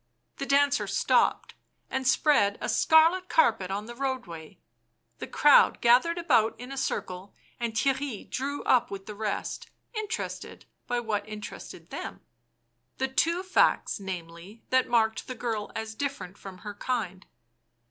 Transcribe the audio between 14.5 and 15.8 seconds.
that marked the girl